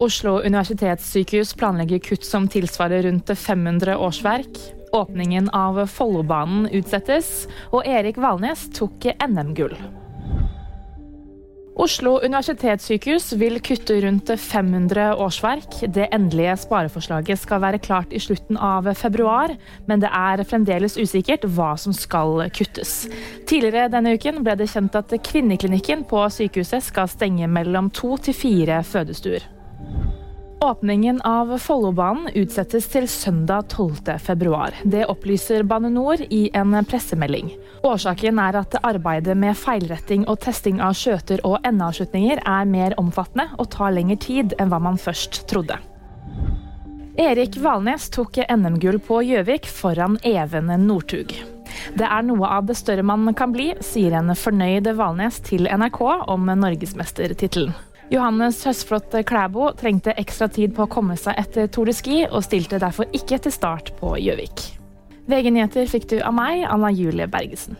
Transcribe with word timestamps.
Oslo 0.00 0.38
universitetssykehus 0.40 1.50
planlegger 1.60 1.98
kutt 2.00 2.24
som 2.24 2.46
tilsvarer 2.48 3.02
rundt 3.04 3.28
500 3.36 3.98
årsverk. 4.00 4.60
Åpningen 4.96 5.50
av 5.52 5.82
Follobanen 5.92 6.70
utsettes, 6.72 7.44
og 7.68 7.84
Erik 7.84 8.16
Valnes 8.16 8.62
tok 8.72 9.04
NM-gull. 9.20 9.76
Oslo 11.80 12.14
universitetssykehus 12.24 13.28
vil 13.42 13.60
kutte 13.60 13.98
rundt 14.06 14.32
500 14.40 15.10
årsverk. 15.20 15.78
Det 15.92 16.08
endelige 16.16 16.56
spareforslaget 16.64 17.44
skal 17.44 17.60
være 17.60 17.84
klart 17.84 18.16
i 18.16 18.24
slutten 18.24 18.56
av 18.56 18.88
februar, 18.96 19.52
men 19.84 20.00
det 20.00 20.08
er 20.16 20.46
fremdeles 20.48 20.96
usikkert 20.96 21.44
hva 21.44 21.74
som 21.76 21.92
skal 21.92 22.48
kuttes. 22.56 23.04
Tidligere 23.44 23.92
denne 23.92 24.16
uken 24.16 24.40
ble 24.48 24.56
det 24.64 24.72
kjent 24.72 24.96
at 24.96 25.12
kvinneklinikken 25.28 26.08
på 26.08 26.24
sykehuset 26.40 26.88
skal 26.88 27.08
stenge 27.12 27.52
mellom 27.52 27.92
to 27.92 28.16
til 28.16 28.40
fire 28.46 28.80
fødestuer. 28.80 29.59
Åpningen 30.62 31.20
av 31.24 31.54
Follobanen 31.58 32.26
utsettes 32.36 32.84
til 32.92 33.06
søndag 33.08 33.70
12.2. 33.72 34.50
Det 34.92 35.06
opplyser 35.08 35.64
Bane 35.64 35.88
NOR 35.88 36.20
i 36.28 36.50
en 36.52 36.76
pressemelding. 36.84 37.48
Årsaken 37.88 38.36
er 38.44 38.58
at 38.60 38.76
arbeidet 38.84 39.38
med 39.40 39.56
feilretting 39.56 40.26
og 40.28 40.42
testing 40.44 40.82
av 40.84 40.98
skjøter 41.00 41.40
og 41.48 41.64
endeavslutninger 41.64 42.44
er 42.44 42.68
mer 42.68 42.98
omfattende 43.00 43.48
og 43.56 43.70
tar 43.72 43.96
lengre 43.96 44.20
tid 44.20 44.52
enn 44.60 44.68
hva 44.68 44.82
man 44.84 45.00
først 45.00 45.46
trodde. 45.48 45.80
Erik 47.16 47.56
Valnes 47.64 48.12
tok 48.12 48.36
NM-gull 48.44 49.00
på 49.00 49.24
Gjøvik 49.30 49.64
foran 49.64 50.20
Even 50.28 50.68
Northug. 50.84 51.32
Det 51.96 52.04
er 52.04 52.26
noe 52.28 52.52
av 52.52 52.68
det 52.68 52.76
større 52.76 53.06
man 53.06 53.32
kan 53.32 53.56
bli, 53.56 53.72
sier 53.80 54.12
en 54.20 54.36
fornøyd 54.36 54.92
Valnes 54.92 55.40
til 55.40 55.72
NRK 55.72 56.02
om 56.28 56.52
norgesmestertittelen. 56.52 57.72
Johannes 58.10 58.64
Høsflot 58.66 59.14
Klæbo 59.22 59.68
trengte 59.78 60.10
ekstra 60.18 60.48
tid 60.50 60.72
på 60.74 60.82
å 60.82 60.90
komme 60.90 61.14
seg 61.18 61.38
etter 61.38 61.68
Tour 61.70 61.86
de 61.86 61.94
Ski, 61.94 62.24
og 62.26 62.42
stilte 62.42 62.80
derfor 62.82 63.06
ikke 63.14 63.38
til 63.38 63.54
start 63.54 63.92
på 64.00 64.16
Gjøvik. 64.18 64.64
VG-nyheter 65.30 65.86
fikk 65.86 66.08
du 66.10 66.16
av 66.18 66.34
meg, 66.34 66.64
Anna 66.66 66.90
Julie 66.90 67.30
Bergesen. 67.30 67.78